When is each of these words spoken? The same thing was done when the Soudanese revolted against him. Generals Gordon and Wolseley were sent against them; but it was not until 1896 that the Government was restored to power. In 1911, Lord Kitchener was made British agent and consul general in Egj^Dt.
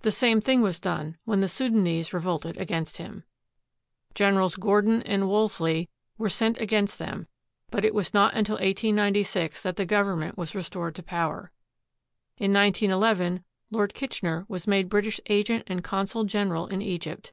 The 0.00 0.10
same 0.10 0.40
thing 0.40 0.62
was 0.62 0.80
done 0.80 1.16
when 1.24 1.38
the 1.38 1.46
Soudanese 1.46 2.12
revolted 2.12 2.56
against 2.56 2.96
him. 2.96 3.22
Generals 4.16 4.56
Gordon 4.56 5.00
and 5.02 5.28
Wolseley 5.28 5.88
were 6.18 6.28
sent 6.28 6.60
against 6.60 6.98
them; 6.98 7.28
but 7.70 7.84
it 7.84 7.94
was 7.94 8.12
not 8.12 8.34
until 8.34 8.54
1896 8.56 9.62
that 9.62 9.76
the 9.76 9.86
Government 9.86 10.36
was 10.36 10.56
restored 10.56 10.96
to 10.96 11.04
power. 11.04 11.52
In 12.36 12.52
1911, 12.52 13.44
Lord 13.70 13.94
Kitchener 13.94 14.44
was 14.48 14.66
made 14.66 14.88
British 14.88 15.20
agent 15.28 15.62
and 15.68 15.84
consul 15.84 16.24
general 16.24 16.66
in 16.66 16.80
Egj^Dt. 16.80 17.30